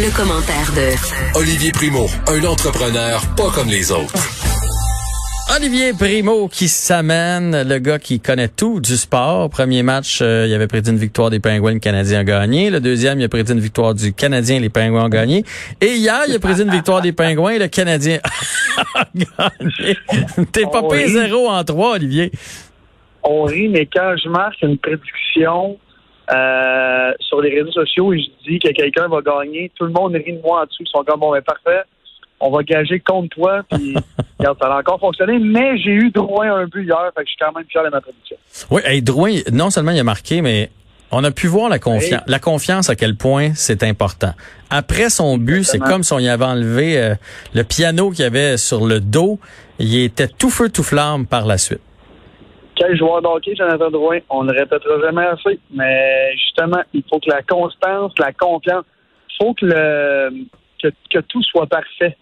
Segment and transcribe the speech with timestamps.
[0.00, 4.14] Le, commentaire de Olivier Primo, un entrepreneur pas comme les autres.
[5.56, 9.50] Olivier Primo qui s'amène, le gars qui connaît tout du sport.
[9.50, 12.70] Premier match, euh, il avait prédit une victoire des Pingouins, le Canadien a gagné.
[12.70, 15.44] Le deuxième, il a prédit une victoire du Canadien, les Pingouins ont gagné.
[15.80, 18.20] Et hier, il a prédit une victoire des Pingouins et le Canadien
[18.94, 19.96] a gagné.
[20.52, 22.30] T'es pas payé zéro en trois, Olivier.
[23.24, 25.76] on rit, mais quand je marque une prédiction
[26.32, 30.14] euh, sur les réseaux sociaux et je dis que quelqu'un va gagner, tout le monde
[30.14, 30.82] rit de moi en dessous.
[30.82, 31.82] Ils sont comme, bon, ben parfait,
[32.40, 33.62] on va gager contre toi.
[33.70, 33.94] Puis,
[34.38, 37.26] regarde, ça a encore fonctionné, mais j'ai eu droit à un but hier, fait que
[37.26, 38.36] je suis quand même fier de ma prédiction.
[38.70, 40.70] Oui, hey, Drouin, non seulement il a marqué, mais
[41.10, 42.30] on a pu voir la confiance, Oui.
[42.32, 44.34] la confiance à quel point c'est important.
[44.68, 47.14] Après son but, c'est comme si on y avait enlevé euh,
[47.54, 49.38] le piano qu'il y avait sur le dos.
[49.78, 51.80] Il était tout feu, tout flamme par la suite.
[52.78, 57.02] Quel joueur de hockey, Jonathan Drouin, on ne le répétera jamais assez, mais justement, il
[57.10, 58.84] faut que la constance, la confiance,
[59.30, 60.30] il faut que, le,
[61.10, 62.16] que, tout soit parfait.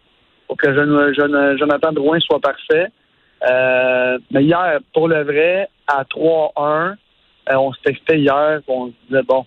[0.48, 2.86] Faut que Jon- Jon- Jonathan Drouin soit parfait.
[3.50, 6.94] Euh, mais hier, pour le vrai, à 3-1,
[7.50, 9.44] euh, on se textait hier, on se disait, bon.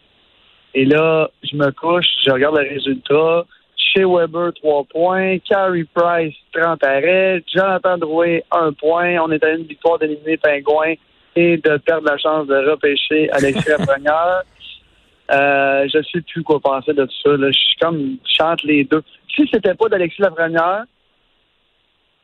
[0.76, 3.46] Et là, je me couche, je regarde le résultat.
[3.94, 5.38] Chez Weber, 3 points.
[5.40, 7.44] Carey Price, 30 arrêts.
[7.54, 9.18] Jonathan Drouin, 1 point.
[9.20, 10.94] On est à une victoire d'éliminer Pingouin
[11.36, 14.44] et de perdre la chance de repêcher Alexis Lafrenière.
[15.31, 17.38] Euh, je sais plus quoi penser de tout ça.
[17.38, 17.52] là.
[17.52, 19.02] Je suis comme, je chante les deux.
[19.36, 20.84] Si c'était pas d'Alexis Lafrenière,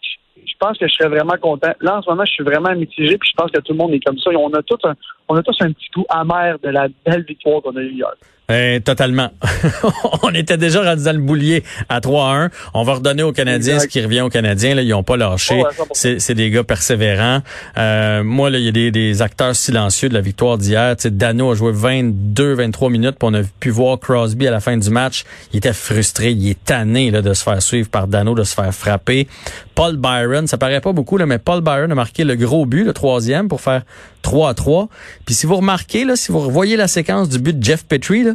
[0.02, 1.72] je- je pense que je serais vraiment content.
[1.82, 3.94] Là, en ce moment, je suis vraiment mitigé, puis je pense que tout le monde
[3.94, 4.32] est comme ça.
[4.32, 4.96] Et on a tous un,
[5.30, 8.12] on a tous un petit goût amer de la belle victoire qu'on a eue hier.
[8.50, 9.32] Eh, totalement.
[10.24, 12.50] on était déjà rendu dans le boulier à 3-1.
[12.74, 13.88] On va redonner aux Canadiens Exact.
[13.88, 14.76] ce qui revient aux Canadiens.
[14.76, 15.56] Là, ils ont pas lâché.
[15.60, 16.20] Oh, ouais, 100%.
[16.20, 17.42] c'est, des gars persévérants.
[17.78, 20.96] Euh, moi, là, il y a des, des acteurs silencieux de la victoire d'hier.
[21.06, 24.90] Dano a joué 22-23 minutes, puis on a pu voir Crosby à la fin du
[24.90, 25.24] match.
[25.52, 28.54] Il était frustré, il est tanné là, de se faire suivre par Dano, de se
[28.54, 29.28] faire frapper.
[29.76, 32.86] Paul Byron, ça paraît pas beaucoup, là, mais Paul Byron a marqué le gros but,
[32.86, 33.84] le troisième, pour faire
[34.22, 34.90] 3 à 3.
[35.26, 38.26] Puis si vous remarquez, là, si vous revoyez la séquence du but de Jeff Petrie,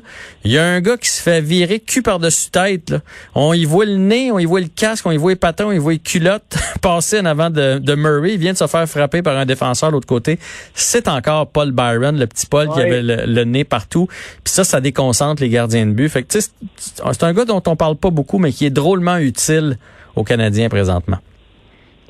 [0.45, 2.91] il y a un gars qui se fait virer cul par-dessus tête.
[2.91, 3.01] Là.
[3.35, 5.67] On y voit le nez, on y voit le casque, on y voit les patins,
[5.67, 8.35] on y voit les culottes passer en avant de, de Murray.
[8.35, 10.39] Il vient de se faire frapper par un défenseur de l'autre côté.
[10.75, 14.07] C'est encore Paul Byron, le petit Paul qui avait le, le nez partout.
[14.45, 16.09] Puis ça, ça déconcentre les gardiens de but.
[16.09, 18.65] Fait que, tu sais, c'est c'est un gars dont on parle pas beaucoup, mais qui
[18.65, 19.79] est drôlement utile
[20.17, 21.19] aux Canadiens présentement.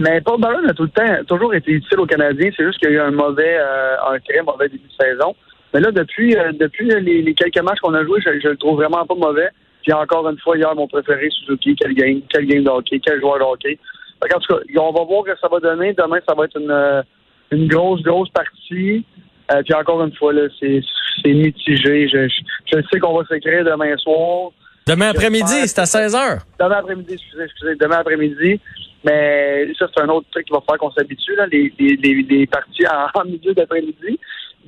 [0.00, 2.50] Mais Paul Byron a tout le temps toujours été utile aux Canadiens.
[2.56, 5.36] C'est juste qu'il y a eu un mauvais, euh, un très mauvais début de saison.
[5.74, 8.56] Mais là, depuis, euh, depuis les, les quelques matchs qu'on a joués, je, je le
[8.56, 9.50] trouve vraiment pas mauvais.
[9.82, 13.20] Puis encore une fois, hier, mon préféré, Suzuki, quel game, quel game de hockey, quel
[13.20, 13.78] joueur de hockey.
[14.20, 15.92] Qu'en tout cas, on va voir ce que ça va donner.
[15.94, 17.02] Demain, ça va être une, euh,
[17.50, 19.04] une grosse, grosse partie.
[19.52, 20.80] Euh, puis encore une fois, là, c'est
[21.22, 22.08] c'est mitigé.
[22.08, 24.50] Je, je, je sais qu'on va s'écrire demain soir.
[24.86, 28.60] Demain après-midi, c'est à 16 h Demain après-midi, excusez, excusez, demain après-midi.
[29.04, 32.46] Mais ça, c'est un autre truc qu'il va falloir qu'on s'habitue, là, les, les, les,
[32.46, 32.84] parties
[33.14, 34.18] en, milieu d'après-midi.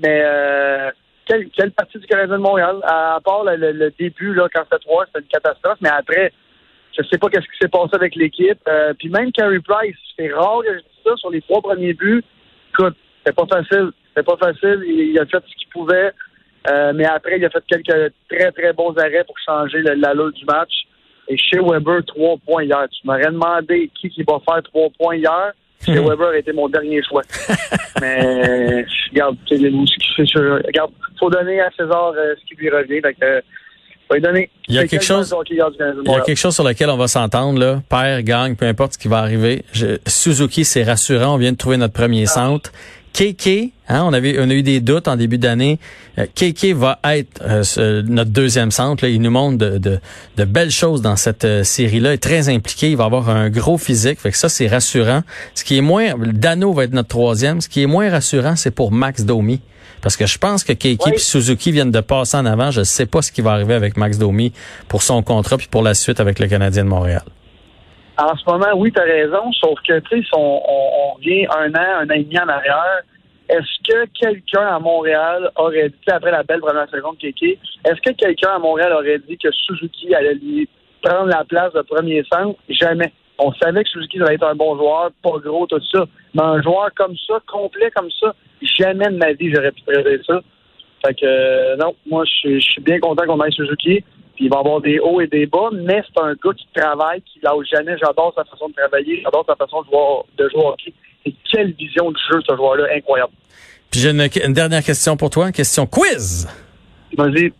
[0.02, 0.90] Mais euh,
[1.26, 2.76] quelle, quelle partie du Canadien de Montréal?
[2.84, 6.32] À, part le, le- début, là, quand c'était 3, c'était une catastrophe, mais après,
[6.96, 8.58] je sais pas qu'est-ce qui s'est passé avec l'équipe.
[8.68, 11.94] Euh, puis même Carey Price, c'est rare que je dise ça sur les trois premiers
[11.94, 12.24] buts.
[12.70, 13.90] Écoute, c'était pas facile.
[14.08, 14.82] C'était pas facile.
[14.86, 16.12] Il, a fait ce qu'il pouvait.
[16.70, 20.44] Euh, mais après, il a fait quelques très, très bons arrêts pour changer l'allure du
[20.44, 20.72] match.
[21.28, 22.84] Et chez Weber, trois points hier.
[22.90, 25.52] Tu m'aurais demandé qui, qui va faire trois points hier.
[25.84, 27.22] Chez Weber a été mon dernier choix.
[28.00, 33.00] Mais regarde, c'est- c'est- regarde, faut donner à César euh, ce qui lui revient.
[33.02, 33.40] Que, euh,
[34.68, 35.28] Il y a quelque quel chose-
[36.04, 37.82] Il y a quelque chose sur lequel on va s'entendre, là.
[37.88, 39.64] Père, gagne, peu importe ce qui va arriver.
[39.72, 41.34] Je- Suzuki, c'est rassurant.
[41.34, 42.70] On vient de trouver notre premier centre.
[43.14, 45.78] KK, hein, on avait, on a eu des doutes en début d'année.
[46.18, 49.04] Euh, KK va être euh, notre deuxième centre.
[49.04, 49.10] Là.
[49.10, 49.98] Il nous montre de, de,
[50.38, 52.12] de belles choses dans cette euh, série-là.
[52.12, 52.90] Il est très impliqué.
[52.90, 54.18] Il va avoir un gros physique.
[54.18, 55.22] Fait que ça, c'est rassurant.
[55.54, 57.60] Ce qui est moins, Dano va être notre troisième.
[57.60, 59.60] Ce qui est moins rassurant, c'est pour Max Domi.
[60.02, 60.98] Parce que je pense que Oui.
[61.14, 62.70] et Suzuki viennent de passer en avant.
[62.70, 64.52] Je ne sais pas ce qui va arriver avec Max Domi
[64.88, 67.22] pour son contrat puis pour la suite avec le Canadien de Montréal.
[68.18, 71.12] En ce moment, oui, tu as raison, sauf que, tu sais, si on, on, on
[71.14, 73.00] revient un an, un an et demi en arrière,
[73.48, 78.14] est-ce que quelqu'un à Montréal aurait dit, après la belle première seconde Kéké, est-ce que
[78.14, 80.68] quelqu'un à Montréal aurait dit que Suzuki allait lui
[81.02, 82.58] prendre la place de premier centre?
[82.68, 83.12] Jamais.
[83.38, 86.04] On savait que Suzuki allait être un bon joueur, pas gros, tout ça.
[86.34, 88.34] Mais un joueur comme ça, complet comme ça,
[88.78, 90.40] jamais de ma vie j'aurais pu traiter ça.
[91.04, 94.04] Fait que euh, non, moi je suis bien content qu'on aille Suzuki.
[94.34, 97.20] Puis il va avoir des hauts et des bas, mais c'est un gars qui travaille,
[97.22, 97.96] qui lâche jamais.
[97.98, 100.94] J'adore sa façon de travailler, j'adore sa façon de jouer, de jouer hockey.
[101.26, 103.32] Et quelle vision du jeu ce joueur-là, incroyable.
[103.90, 106.48] Puis j'ai une, une, dernière question pour toi, une question quiz.
[107.16, 107.52] Vas-y.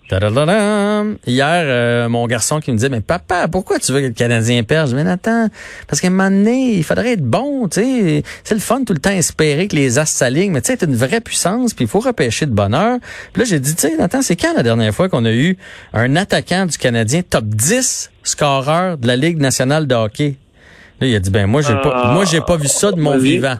[1.27, 4.63] Hier, euh, mon garçon qui me disait, mais papa, pourquoi tu veux que le Canadien
[4.63, 4.91] perde?
[4.91, 5.49] Je dis, mais attends,
[5.87, 8.23] parce qu'à un moment donné, il faudrait être bon, tu sais.
[8.45, 10.87] C'est le fun tout le temps espérer que les as s'alignent, mais tu sais, c'est
[10.87, 12.99] une vraie puissance, puis il faut repêcher de bonheur.
[13.33, 15.57] Puis là, j'ai dit, tu sais, attends, c'est quand la dernière fois qu'on a eu
[15.93, 20.37] un attaquant du Canadien top 10 scoreur de la Ligue nationale de hockey?
[21.01, 23.19] Là, il a dit, ben moi, j'ai pas, moi, j'ai pas vu ça de mon
[23.19, 23.57] vivant.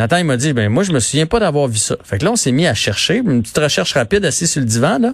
[0.00, 1.94] Nathan, il m'a dit, ben moi, je me souviens pas d'avoir vu ça.
[2.02, 4.66] Fait que là, on s'est mis à chercher, une petite recherche rapide assis sur le
[4.66, 5.12] divan, là.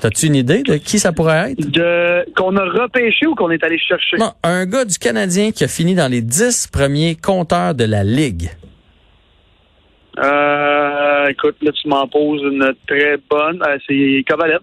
[0.00, 1.70] T'as-tu une idée de qui ça pourrait être?
[1.70, 4.16] De, qu'on a repêché ou qu'on est allé chercher?
[4.16, 8.02] Non, un gars du Canadien qui a fini dans les dix premiers compteurs de la
[8.02, 8.48] Ligue.
[10.18, 13.62] Euh, écoute, là, tu m'en poses une très bonne.
[13.62, 14.60] Euh, c'est Kovalev.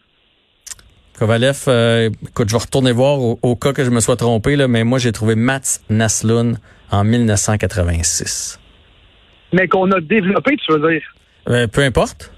[1.19, 4.68] Kovalev, euh, écoute, je vais retourner voir au, cas que je me sois trompé, là,
[4.68, 6.57] mais moi, j'ai trouvé Mats Naslund
[6.89, 8.60] en 1986
[9.54, 11.02] mais qu'on a développé, tu veux dire?
[11.50, 12.34] Euh, peu importe.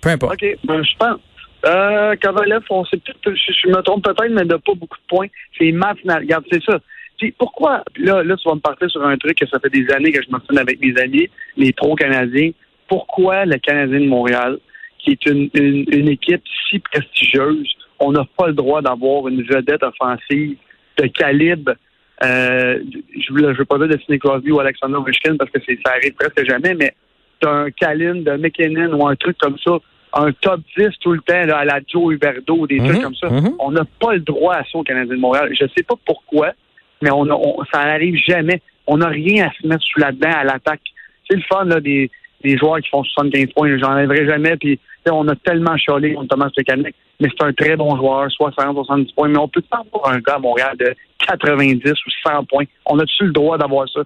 [0.00, 0.34] Peu importe.
[0.34, 1.20] OK, ben, je pense.
[1.66, 5.06] Euh, Kovalev, on sait peut-être, je, me trompe peut-être, mais il n'a pas beaucoup de
[5.08, 5.26] points.
[5.58, 6.78] C'est Matt Regarde, c'est ça.
[7.18, 9.90] Puis pourquoi, là, là, tu vas me partir sur un truc que ça fait des
[9.92, 12.52] années que je mentionne avec mes amis, les pro-canadiens.
[12.88, 14.58] Pourquoi le Canadien de Montréal,
[14.98, 19.82] qui est une, une, équipe si prestigieuse, on n'a pas le droit d'avoir une vedette
[19.82, 20.56] offensive
[20.96, 21.74] de calibre
[22.22, 22.78] euh,
[23.18, 26.12] je ne veux pas dire de Sidney Crosby ou Alexander Ovechkin parce que ça arrive
[26.14, 26.94] presque jamais, mais
[27.40, 29.78] t'as un Kalin de McKinnon ou un truc comme ça,
[30.12, 33.14] un top 10 tout le temps là, à la Joe Huberdo, des trucs mhm, comme
[33.14, 33.30] ça.
[33.30, 33.54] Mhm.
[33.58, 35.50] On n'a pas le droit à ça au Canadien de Montréal.
[35.58, 36.52] Je sais pas pourquoi,
[37.00, 37.24] mais on,
[37.72, 38.60] ça n'arrive jamais.
[38.86, 40.82] On n'a rien à se mettre sous la dent à l'attaque.
[41.28, 42.10] C'est le fun là, des,
[42.42, 43.78] des joueurs qui font 75 points.
[43.78, 44.56] J'en enlèverai jamais.
[44.56, 44.78] Puis
[45.08, 49.12] on a tellement chialé contre Thomas Plekanec, mais c'est un très bon joueur, 60, 70
[49.12, 49.28] points.
[49.28, 50.94] Mais on peut pas avoir un gars à Montréal de
[51.26, 52.64] 90 ou 100 points.
[52.86, 54.00] On a-tu le droit d'avoir ça?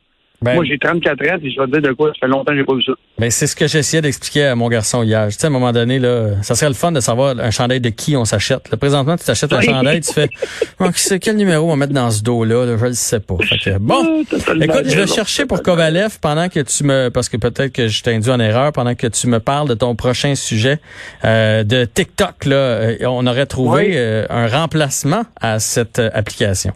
[0.44, 2.52] Ben, Moi, j'ai 34 ans et je vais te dire de quoi, ça fait longtemps
[2.52, 2.93] que j'ai pas vu ça.
[3.19, 5.26] Ben, c'est ce que j'essayais d'expliquer à mon garçon hier.
[5.29, 7.81] Tu sais, à un moment donné, là, ça serait le fun de savoir un chandail
[7.81, 8.76] de qui on s'achète.
[8.76, 10.29] Présentement, tu t'achètes un chandail, tu fais,
[10.81, 10.88] oh,
[11.20, 13.37] quel numéro on va mettre dans ce dos-là, là, je le sais pas.
[13.81, 14.25] bon,
[14.61, 18.02] écoute, je vais chercher pour Kovalev pendant que tu me, parce que peut-être que je
[18.02, 20.79] t'ai induit en erreur, pendant que tu me parles de ton prochain sujet,
[21.25, 26.73] euh, de TikTok, là, euh, on aurait trouvé euh, un remplacement à cette application.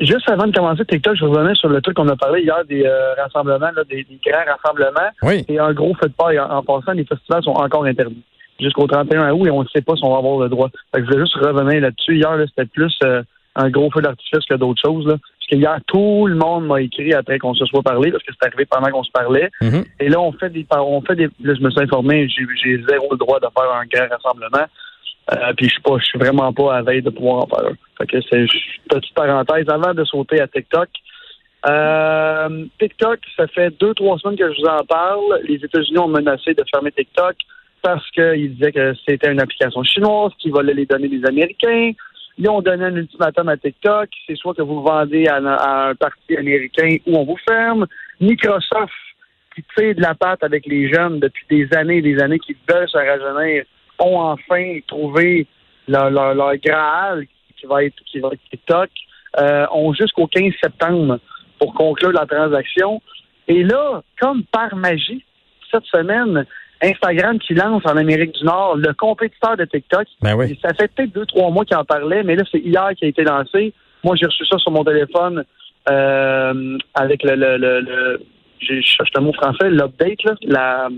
[0.00, 2.84] Juste avant de commencer TikTok, je revenais sur le truc qu'on a parlé hier des
[2.86, 5.10] euh, rassemblements, des, grands rassemblements.
[5.22, 5.44] Oui.
[5.48, 6.38] Et un gros feu de paille.
[6.38, 8.24] En, passant, les festivals sont encore interdits
[8.58, 10.70] jusqu'au 31 août et on ne sait pas si on va avoir le droit.
[10.92, 12.16] Fait que je voulais juste revenir là-dessus.
[12.16, 13.22] Hier, c'était plus euh,
[13.56, 15.06] un gros feu d'artifice que d'autres choses.
[15.06, 15.16] Là.
[15.18, 18.46] Parce qu'hier, tout le monde m'a écrit après qu'on se soit parlé, parce que c'est
[18.46, 19.50] arrivé pendant qu'on se parlait.
[19.60, 19.84] Mm-hmm.
[20.00, 21.28] Et là, on fait des on fait des.
[21.42, 24.66] Là, je me suis informé, j'ai zéro le droit de faire un grand rassemblement.
[25.32, 28.04] Euh, puis je suis suis vraiment pas à veille de pouvoir en faire un.
[28.06, 28.46] Fait c'est
[28.88, 30.88] petite parenthèse avant de sauter à TikTok.
[31.68, 35.40] Euh, TikTok, ça fait deux, trois semaines que je vous en parle.
[35.46, 37.36] Les États-Unis ont menacé de fermer TikTok
[37.82, 41.92] parce qu'ils disaient que c'était une application chinoise qui volait les données des Américains.
[42.38, 44.08] Ils ont donné un ultimatum à TikTok.
[44.26, 47.86] C'est soit que vous vendez à, un parti américain ou on vous ferme.
[48.20, 48.92] Microsoft,
[49.54, 52.56] qui tire de la patte avec les jeunes depuis des années et des années, qui
[52.68, 53.64] veulent se rajeunir,
[54.00, 55.46] ont enfin trouvé
[55.88, 57.26] leur, leur, leur Graal
[57.58, 58.90] qui va être qui va être TikTok,
[59.38, 61.18] euh, ont jusqu'au 15 septembre
[61.58, 63.02] pour conclure la transaction.
[63.48, 65.24] Et là, comme par magie,
[65.70, 66.46] cette semaine,
[66.82, 70.06] Instagram qui lance en Amérique du Nord le compétiteur de TikTok.
[70.22, 70.58] Ben oui.
[70.62, 73.08] Ça fait peut-être deux, trois mois qu'il en parlait, mais là, c'est hier qui a
[73.08, 73.74] été lancé.
[74.02, 75.44] Moi, j'ai reçu ça sur mon téléphone
[75.90, 78.26] euh, avec le, le, le, le
[78.60, 80.88] je cherche le mot français, l'update, là, la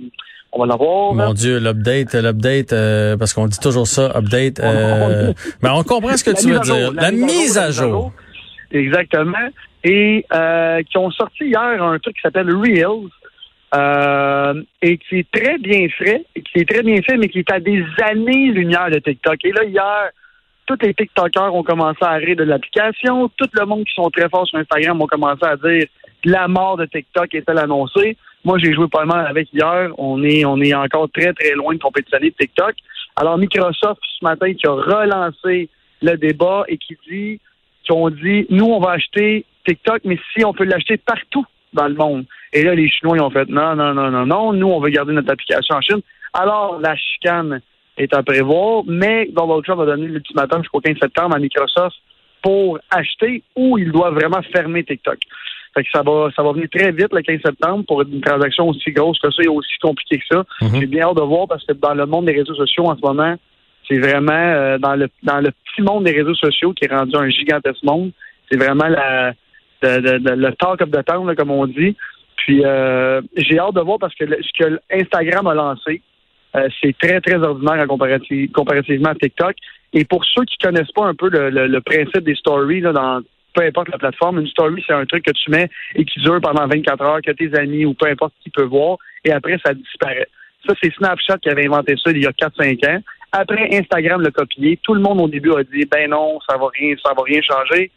[0.53, 1.15] on va l'avoir.
[1.15, 4.61] Mon Dieu, l'update, l'update, euh, parce qu'on dit toujours ça, update.
[4.61, 5.33] Euh,
[5.63, 6.93] mais on comprend ce que tu veux dire.
[6.93, 8.13] La, mise à jour.
[8.71, 9.49] Exactement.
[9.85, 13.09] Et euh, qui ont sorti hier un truc qui s'appelle Reels.
[13.75, 17.39] Euh, et qui est très bien fait, et qui est très bien fait, mais qui
[17.39, 19.43] est à des années-lumière de TikTok.
[19.45, 20.11] Et là, hier,
[20.67, 23.31] tous les TikTokers ont commencé à rire de l'application.
[23.35, 25.87] Tout le monde qui sont très forts sur Instagram ont commencé à dire
[26.25, 28.19] la mort de TikTok est-elle annoncée.
[28.45, 29.91] Moi, j'ai joué pas mal avec hier.
[29.99, 32.75] On est, on est encore très, très loin de compétitionner TikTok.
[33.17, 35.69] Alors, Microsoft, ce matin, qui a relancé
[36.01, 37.41] le débat et qui dit,
[37.85, 41.89] qui ont dit, nous, on va acheter TikTok, mais si on peut l'acheter partout dans
[41.89, 42.25] le monde.
[42.53, 44.91] Et là, les Chinois, ils ont fait non, non, non, non, non, nous, on veut
[44.91, 46.01] garder notre application en Chine.
[46.33, 47.61] Alors, la chicane
[47.97, 51.97] est à prévoir, mais Donald Trump va donner l'ultimatum jusqu'au 15 septembre à Microsoft
[52.43, 55.19] pour acheter ou il doit vraiment fermer TikTok.
[55.75, 58.69] Fait que ça va, ça va venir très vite le 15 septembre pour une transaction
[58.69, 60.45] aussi grosse que ça et aussi compliquée que ça.
[60.61, 60.81] Mhm.
[60.81, 63.01] J'ai bien hâte de voir parce que dans le monde des réseaux sociaux en ce
[63.03, 63.37] moment,
[63.89, 67.17] c'est vraiment euh, dans le dans le petit monde des réseaux sociaux qui est rendu
[67.17, 68.13] un gigantesque monde.
[68.51, 69.33] C'est vraiment la
[69.83, 71.97] de, de- de- le talk of the town, là, comme on dit.
[72.37, 76.03] Puis euh, j'ai hâte de voir parce que le- ce que Instagram a lancé,
[76.55, 77.99] euh, c'est très, très ordinaire en
[78.53, 79.57] comparativement à TikTok.
[79.95, 82.93] Et pour ceux qui connaissent pas un peu le, le- le principe des stories, là,
[82.93, 83.21] dans
[83.55, 86.41] peu importe la plateforme, une story, c'est un truc que tu mets et qui dure
[86.41, 89.75] pendant 24 heures, que tes amis ou peu importe qui peut voir, et après, ça
[89.75, 90.29] disparaît.
[90.67, 93.01] Ça, c'est Snapchat qui avait inventé ça il y a 4-5 ans.
[93.33, 94.79] Après, Instagram l'a copié.
[94.83, 97.41] Tout le monde au début a dit, ben non, ça va rien, ça va rien
[97.41, 97.91] changer.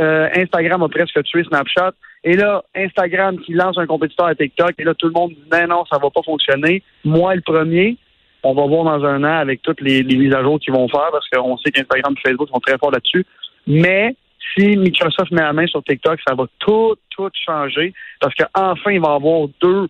[0.00, 1.92] Euh, Instagram a presque tué Snapchat.
[2.24, 5.44] Et là, Instagram qui lance un compétiteur à TikTok, et là, tout le monde dit,
[5.50, 6.82] ben non, ça va pas fonctionner.
[7.04, 7.96] Moi, le premier,
[8.42, 10.88] on va voir dans un an avec toutes les, les mises à jour qu'ils vont
[10.88, 13.24] faire, parce qu'on sait qu'Instagram et Facebook sont très forts là-dessus.
[13.66, 14.16] Mais
[14.54, 19.00] si Microsoft met la main sur TikTok, ça va tout, tout changer, parce qu'enfin, il
[19.00, 19.88] va y avoir deux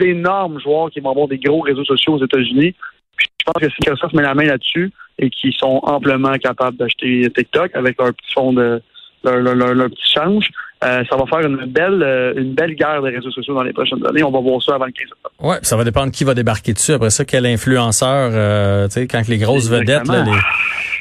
[0.00, 2.74] énormes joueurs qui vont avoir des gros réseaux sociaux aux États-Unis.
[3.16, 6.76] Puis je pense que si Microsoft met la main là-dessus et qu'ils sont amplement capables
[6.76, 8.80] d'acheter TikTok avec leur petit fond de
[9.24, 10.48] leur, leur, leur- leur petit change,
[10.84, 13.72] euh, ça va faire une belle euh, une belle guerre des réseaux sociaux dans les
[13.72, 14.24] prochaines années.
[14.24, 15.34] On va voir ça avant le 15 septembre.
[15.50, 16.92] Ouais, ça va dépendre qui va débarquer dessus.
[16.92, 20.32] Après ça, quel influenceur, euh, tu sais, quand les grosses vedettes, là, les...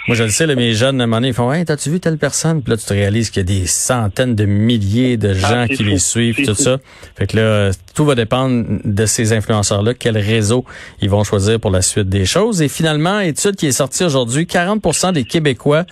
[0.08, 1.90] moi je le sais, là, mes jeunes, à un moment donné, ils font, hey, t'as-tu
[1.90, 2.62] vu telle personne?
[2.62, 5.66] Puis là, tu te réalises qu'il y a des centaines de milliers de gens Ah,
[5.68, 5.90] c'est qui fou.
[5.90, 6.64] les suivent, tout fou.
[6.64, 6.78] ça.
[7.18, 10.66] Fait que là, tout va dépendre de ces influenceurs-là, quel réseau
[11.02, 12.62] ils vont choisir pour la suite des choses.
[12.62, 15.86] Et finalement, étude qui est sortie aujourd'hui, 40% des Québécois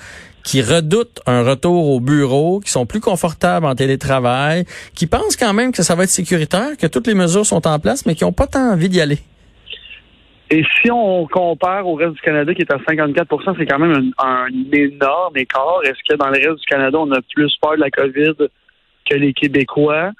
[0.44, 5.54] qui redoutent un retour au bureau, qui sont plus confortables en télétravail, qui pensent quand
[5.54, 8.24] même que ça va être sécuritaire, que toutes les mesures sont en place, mais qui
[8.24, 9.20] n'ont pas tant envie d'y aller.
[10.51, 14.12] Et si on compare au reste du Canada qui est à 54% c'est quand même
[14.18, 15.79] un, un énorme écart.
[15.84, 18.34] Est-ce que dans le reste du Canada, on a plus peur de la COVID
[19.10, 20.12] que les Québécois?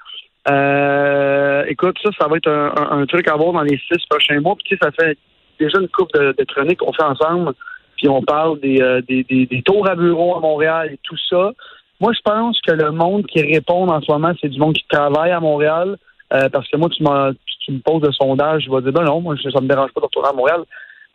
[0.48, 4.40] Euh, écoute, ça, ça va être un, un- truc à voir dans les six prochains
[4.40, 4.56] mois.
[4.64, 5.18] Puis, ça fait
[5.58, 7.52] déjà une couple de, de chroniques qu'on fait ensemble.
[7.96, 11.18] Puis on parle des, euh, des, des, des tours à bureau à Montréal et tout
[11.28, 11.52] ça.
[12.00, 14.86] Moi, je pense que le monde qui répond en ce moment, c'est du monde qui
[14.88, 15.96] travaille à Montréal.
[16.32, 17.32] Euh, parce que moi, tu, m'as-
[17.70, 19.92] tu, tu me poses le sondage, je vais dire, ben non, moi, ça me dérange
[19.92, 20.62] pas de retourner à Montréal.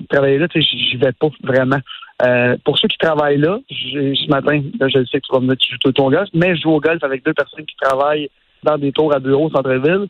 [0.09, 1.79] Travailler là, tu sais, j'y vais pas vraiment.
[2.21, 5.47] Euh, pour ceux qui travaillent là, ce matin, là, je sais que tu vas me
[5.47, 7.75] dire tu joues tout au golf, mais je joue au golf avec deux personnes qui
[7.81, 8.29] travaillent
[8.63, 10.07] dans des tours à bureau au centre-ville.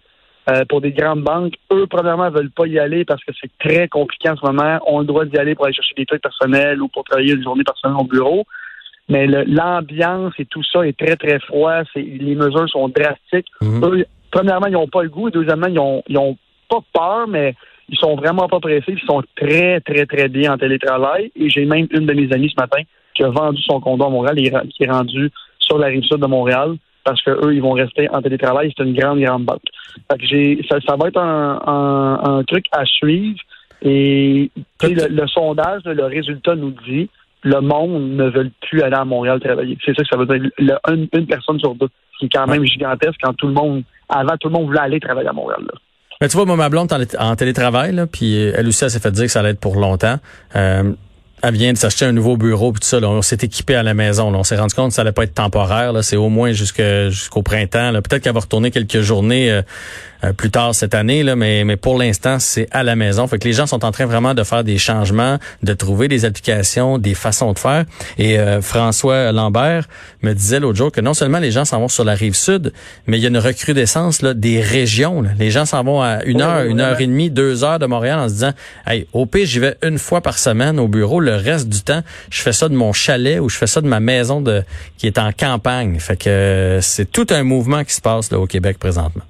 [0.47, 3.87] Euh, pour des grandes banques, eux, premièrement, veulent pas y aller parce que c'est très
[3.87, 4.79] compliqué en ce moment.
[4.85, 7.33] On a le droit d'y aller pour aller chercher des trucs personnels ou pour travailler
[7.33, 8.45] une journée personnelle au bureau.
[9.09, 11.81] Mais l'ambiance et tout ça est très, très froid.
[11.95, 13.47] Les mesures sont drastiques.
[13.63, 15.29] Eux, premièrement, ils n'ont pas le goût.
[15.29, 16.37] Et deuxièmement, ils ont, ils ont
[16.69, 17.55] pas peur, mais
[17.89, 18.93] ils sont vraiment pas pressés.
[19.01, 21.31] Ils sont très, très, très bien en télétravail.
[21.35, 22.81] Et j'ai même une de mes amies ce matin
[23.13, 26.17] qui a vendu son condo à Montréal et qui est rendue sur la rive sud
[26.17, 26.75] de Montréal
[27.05, 28.73] parce que eux, ils vont rester en télétravail.
[28.75, 29.61] C'est une grande, grande banque.
[30.11, 33.39] Fait que j'ai, ça, va être un, truc à suivre.
[33.81, 34.49] Et
[34.81, 37.09] le, le sondage, le résultat nous dit
[37.45, 39.77] le monde ne veut plus aller à Montréal travailler.
[39.85, 40.79] C'est ça que ça veut dire.
[40.89, 41.89] Une, personne sur deux,
[42.19, 44.99] qui est quand même gigantesque quand tout le monde, avant, tout le monde voulait aller
[44.99, 45.61] travailler à Montréal.
[45.61, 45.79] là.
[46.21, 48.89] Mais tu vois, moi, ma blonde est en, télétravail, là, puis euh, elle aussi, elle
[48.89, 50.17] s'est fait dire que ça allait être pour longtemps.
[50.55, 50.93] Euh,
[51.43, 52.99] elle vient de s'acheter un nouveau bureau, puis tout ça.
[52.99, 54.31] Là, on s'est équipé à la maison.
[54.31, 54.39] là.
[54.39, 55.91] on s'est rendu compte que ça allait pas être temporaire.
[56.03, 57.91] C'est au moins jusqu'au printemps.
[57.91, 59.61] Peut-être qu'elle va retourner quelques journées euh,
[60.23, 63.27] euh, plus tard cette année, là, mais, mais pour l'instant, c'est à la maison.
[63.27, 66.25] Fait que les gens sont en train vraiment de faire des changements, de trouver des
[66.25, 67.85] applications, des façons de faire.
[68.17, 69.85] Et euh, François Lambert
[70.21, 72.73] me disait l'autre jour que non seulement les gens s'en vont sur la rive sud,
[73.07, 75.21] mais il y a une recrudescence là, des régions.
[75.21, 75.29] là.
[75.37, 78.19] Les gens s'en vont à une heure, une heure et demie, deux heures de Montréal
[78.19, 78.51] en se disant
[78.85, 81.19] Hey, au pire, j'y vais une fois par semaine au bureau.
[81.19, 83.87] Le reste du temps, je fais ça de mon chalet ou je fais ça de
[83.87, 84.63] ma maison de
[84.97, 85.99] qui est en campagne.
[85.99, 89.23] Fait que euh, c'est tout un mouvement qui se passe là, au Québec présentement.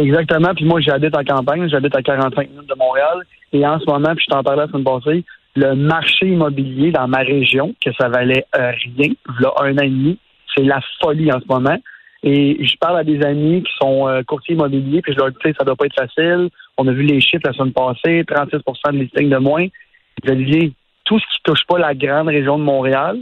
[0.00, 0.54] Exactement.
[0.54, 1.68] Puis moi, j'habite en campagne.
[1.68, 3.22] J'habite à 45 minutes de Montréal.
[3.52, 5.24] Et en ce moment, puis je t'en parlais la semaine passée,
[5.56, 9.90] le marché immobilier dans ma région, que ça valait euh, rien, là, un an et
[9.90, 10.18] demi,
[10.54, 11.76] c'est la folie en ce moment.
[12.22, 15.36] Et je parle à des amis qui sont euh, courtiers immobiliers, puis je leur dis,
[15.58, 16.50] ça doit pas être facile.
[16.76, 19.66] On a vu les chiffres la semaine passée, 36% de listings de moins.
[20.24, 20.72] Je Olivier,
[21.04, 23.18] tout ce qui touche pas la grande région de Montréal,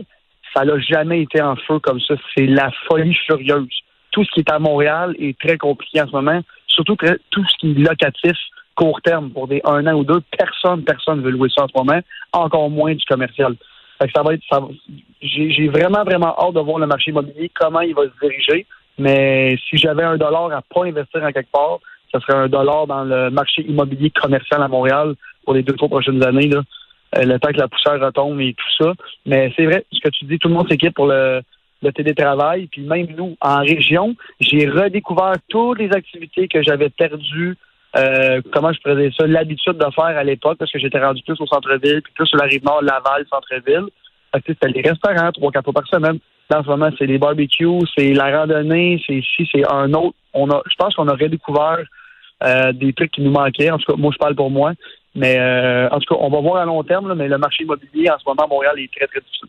[0.54, 2.14] ça n'a jamais été en feu comme ça.
[2.37, 3.68] C'est la folie furieuse.
[4.11, 6.40] Tout ce qui est à Montréal est très compliqué en ce moment,
[6.78, 8.37] surtout très- tout ce qui est locatif
[8.76, 10.20] court terme pour des un an ou deux.
[10.38, 12.00] Personne, personne veut louer ça en ce moment,
[12.32, 13.56] encore moins du commercial.
[14.00, 14.61] Que ça va être, ça
[15.20, 18.66] j'ai, vraiment, vraiment hâte de voir le marché immobilier, comment il va se diriger.
[18.97, 21.78] Mais si j'avais un dollar à pas investir en quelque part,
[22.14, 25.88] ce serait un dollar dans le marché immobilier commercial à Montréal pour les deux, trois
[25.88, 26.49] prochaines années.
[26.49, 26.62] Là.
[27.16, 28.92] Euh, le temps que la poussière retombe et tout ça.
[29.26, 31.42] Mais c'est vrai, ce que tu dis, tout le monde s'équipe pour le,
[31.82, 32.66] le télétravail.
[32.66, 37.56] Puis même nous, en région, j'ai redécouvert toutes les activités que j'avais perdues.
[37.97, 41.40] Euh, comment je faisais ça, l'habitude de faire à l'époque, parce que j'étais rendu plus
[41.40, 43.87] au centre-ville, puis plus sur la rive nord, Laval, centre-ville.
[44.47, 46.18] C'était les restaurants, trois, quatre fois par semaine.
[46.50, 50.16] Là, en ce moment, c'est les barbecues, c'est la randonnée, c'est ici, c'est un autre.
[50.35, 51.80] On a, je pense qu'on a redécouvert
[52.44, 53.70] euh, des trucs qui nous manquaient.
[53.70, 54.73] En tout cas, moi, je parle pour moi.
[55.14, 58.11] Mais euh, en tout cas, on va voir à long terme, mais le marché immobilier
[58.11, 59.49] en ce moment à Montréal est très, très difficile.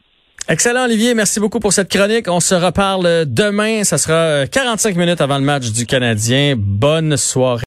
[0.52, 1.14] Excellent, Olivier.
[1.14, 2.28] Merci beaucoup pour cette chronique.
[2.28, 3.84] On se reparle demain.
[3.84, 6.56] Ça sera 45 minutes avant le match du Canadien.
[6.58, 7.58] Bonne soirée.